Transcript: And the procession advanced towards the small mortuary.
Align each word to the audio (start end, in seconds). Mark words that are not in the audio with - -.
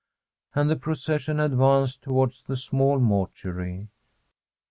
And 0.55 0.67
the 0.67 0.75
procession 0.75 1.39
advanced 1.39 2.01
towards 2.01 2.41
the 2.47 2.55
small 2.55 2.97
mortuary. 2.97 3.89